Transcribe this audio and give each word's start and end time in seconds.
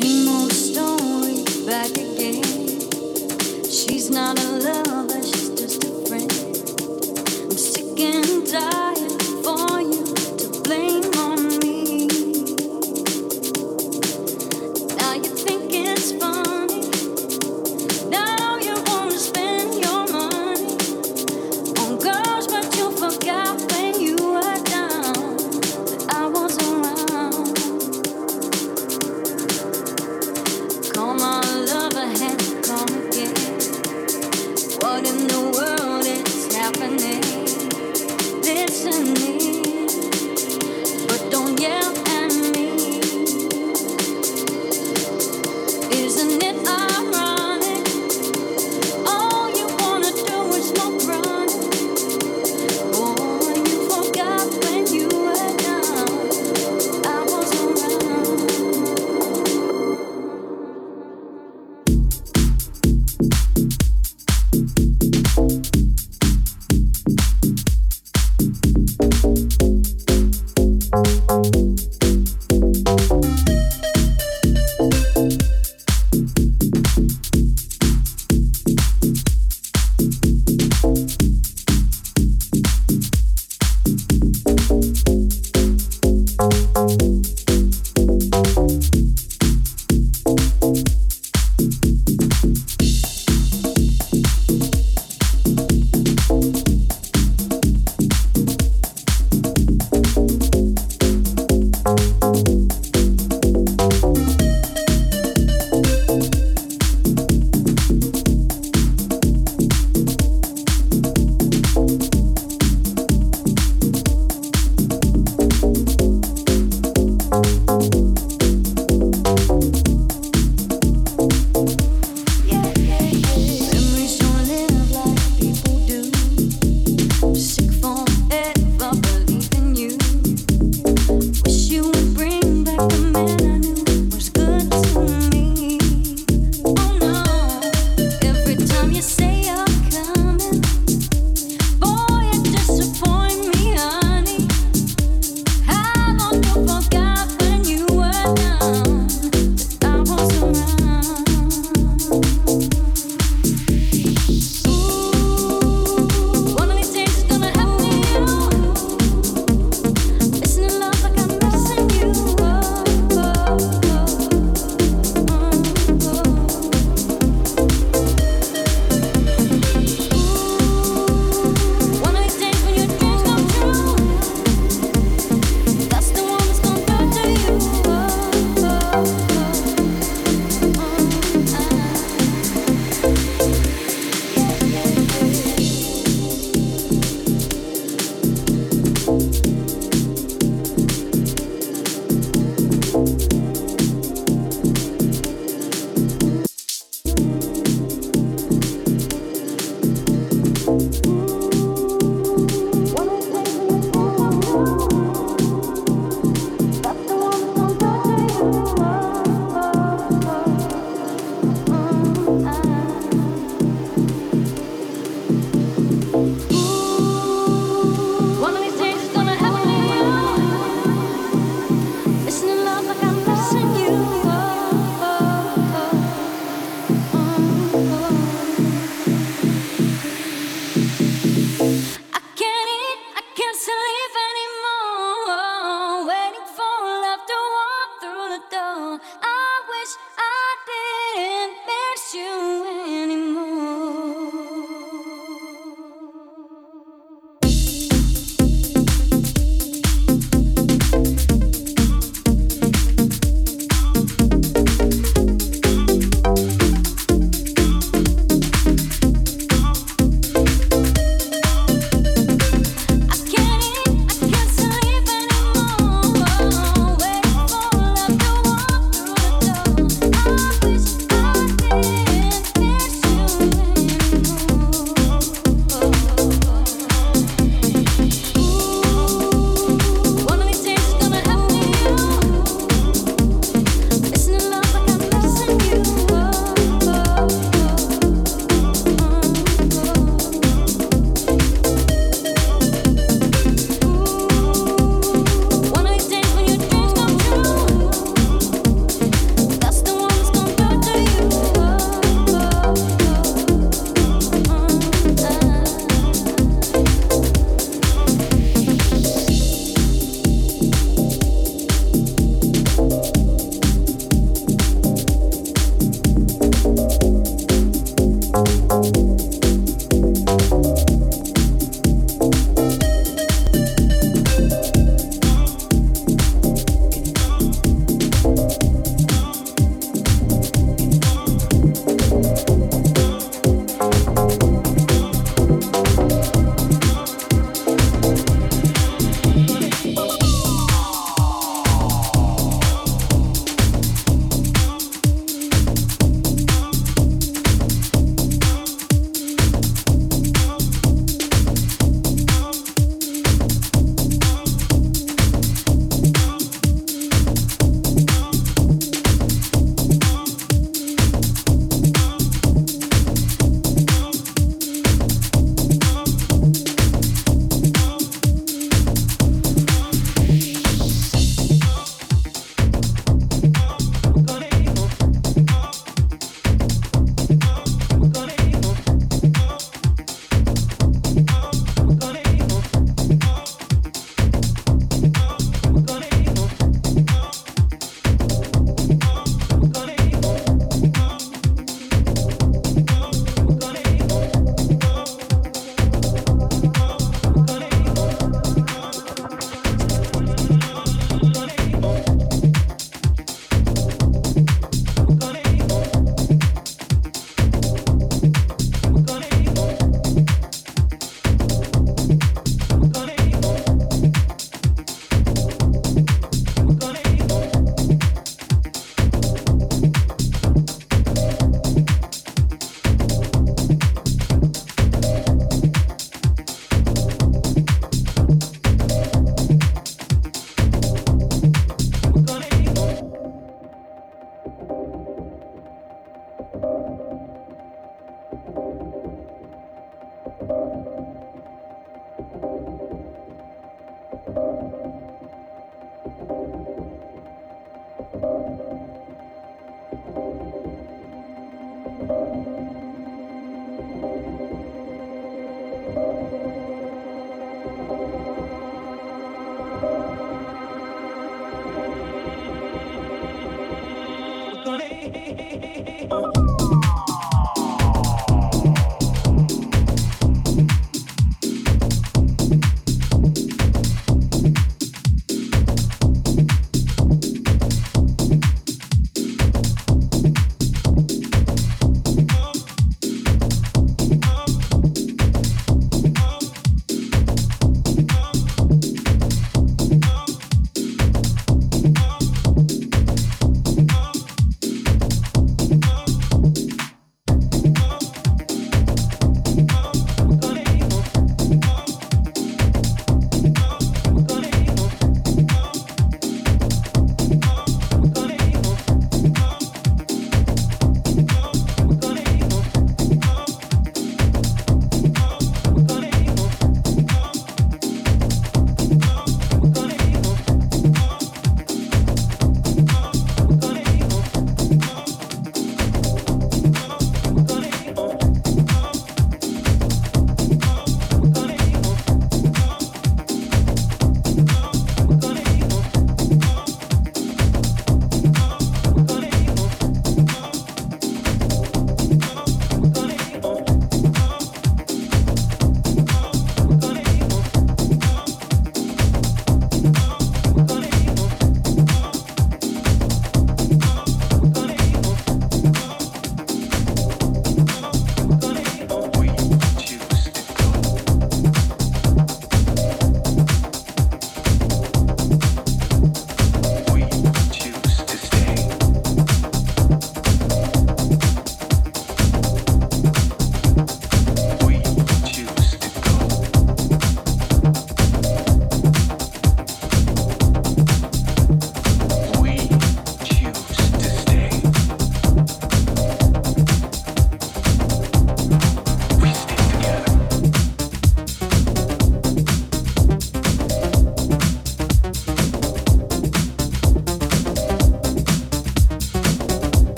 sing 0.00 0.27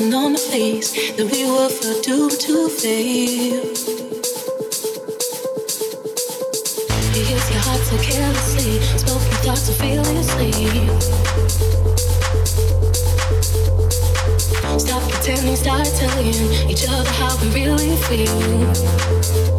on 0.00 0.32
the 0.32 0.38
face 0.38 1.12
that 1.12 1.30
we 1.30 1.44
were 1.44 1.68
doomed 2.00 2.40
to 2.40 2.68
fail. 2.70 3.64
You 7.14 7.24
hits 7.26 7.50
your 7.50 7.60
heart 7.60 7.80
so 7.80 7.98
carelessly, 7.98 8.80
spoken 8.96 9.36
thoughts 9.44 9.62
so 9.66 9.72
fearlessly. 9.74 10.52
Stop 14.78 15.02
pretending, 15.10 15.56
start 15.56 15.84
telling 15.84 16.34
each 16.70 16.88
other 16.88 17.10
how 17.10 17.36
we 17.42 17.48
really 17.54 17.96
feel. 18.08 19.49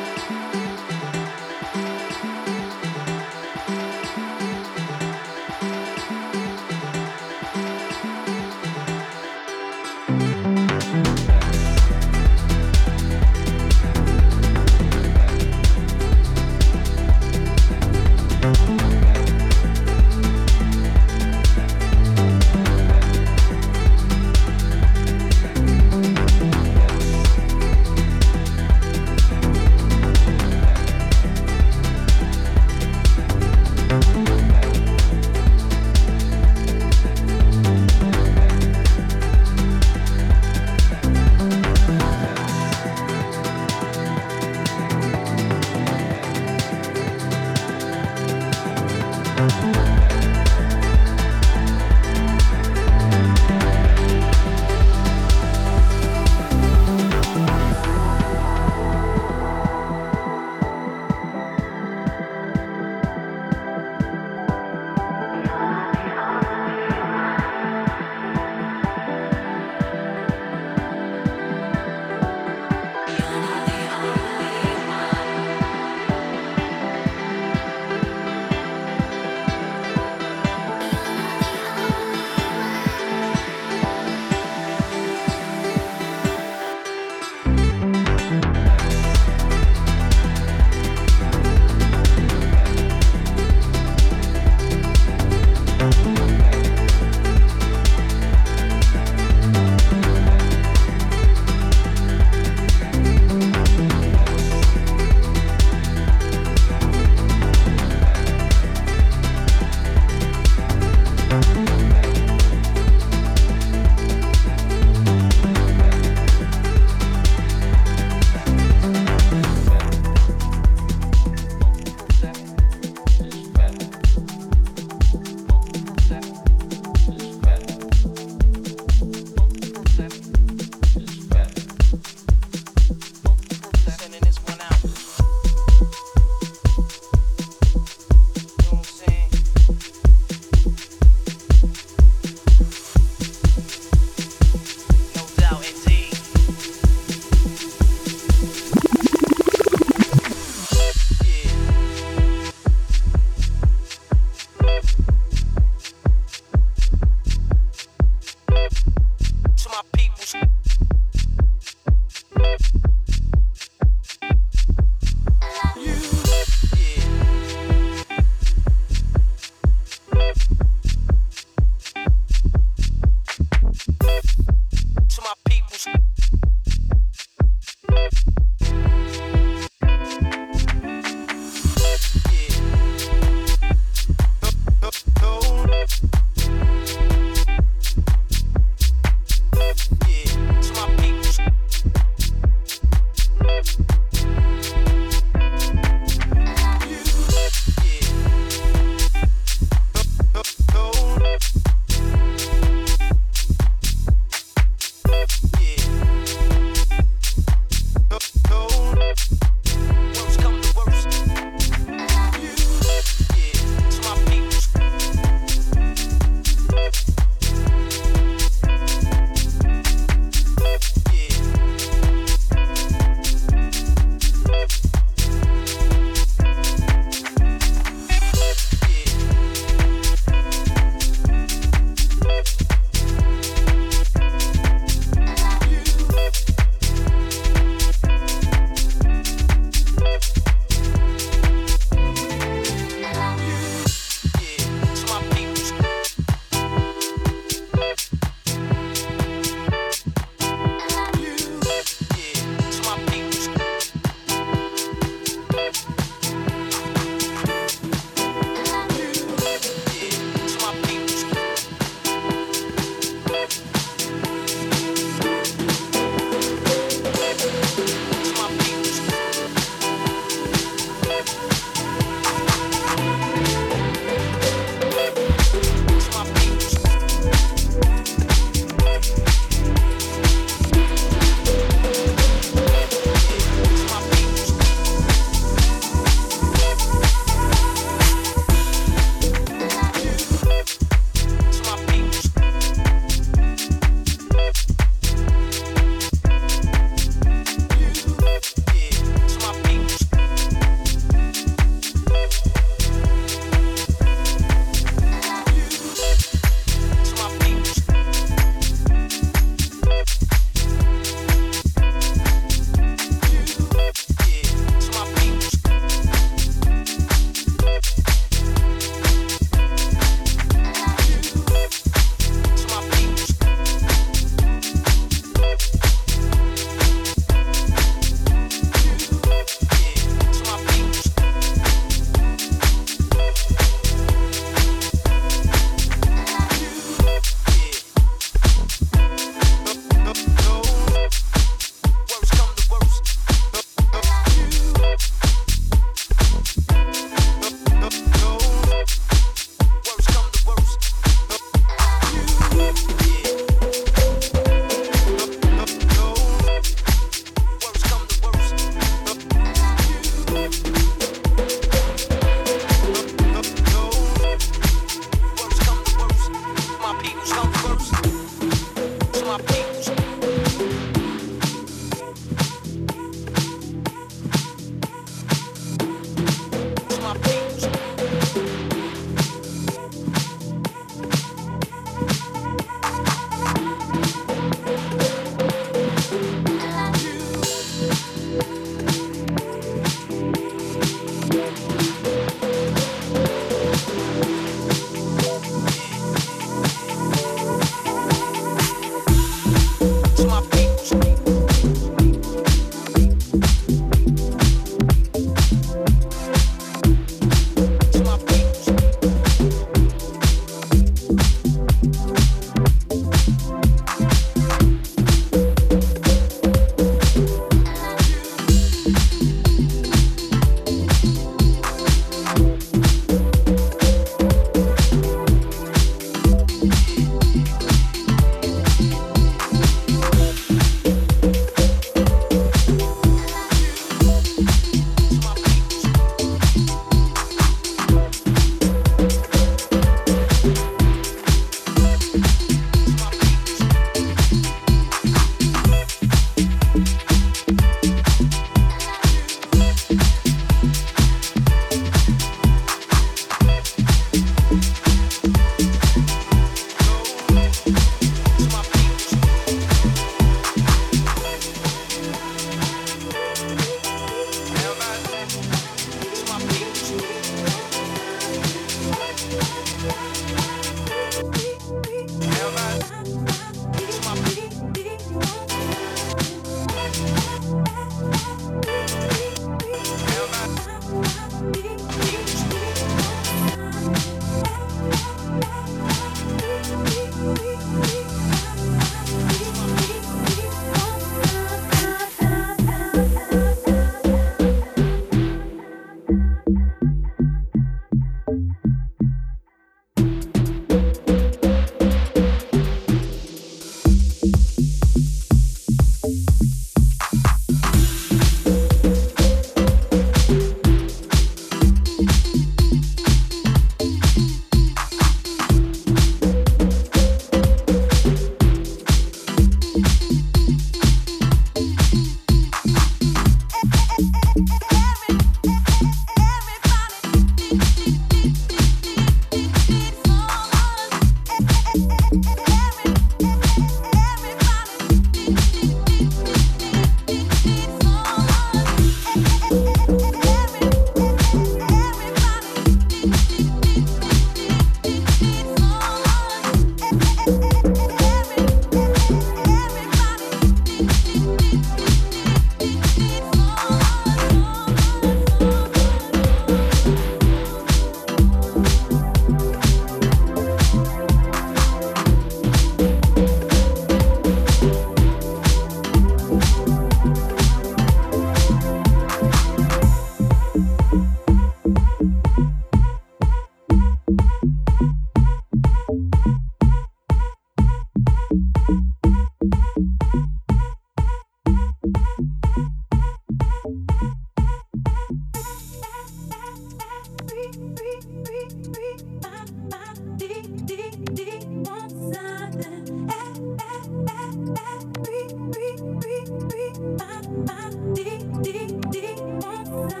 Do 599.88 600.00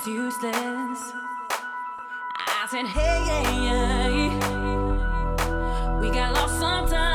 was 0.00 0.08
useless. 0.08 1.12
I 2.36 2.66
said, 2.70 2.86
hey, 2.86 3.24
hey, 3.26 3.44
hey. 3.68 4.28
we 6.00 6.10
got 6.10 6.32
lost 6.34 6.58
sometimes. 6.58 7.09